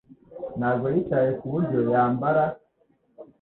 [0.59, 2.43] Ntabwo yitaye kuburyo yambara